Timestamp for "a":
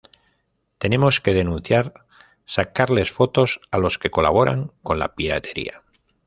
3.69-3.77